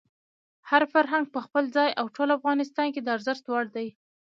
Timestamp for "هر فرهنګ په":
0.69-1.39